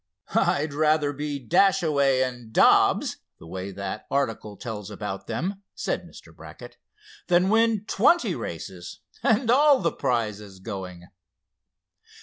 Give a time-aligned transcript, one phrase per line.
[0.33, 6.35] "I'd rather be Dashaway and Dobbs, the way that article tells about them," said Mr.
[6.35, 6.77] Brackett,
[7.27, 11.03] "than win twenty races, and all the prizes going."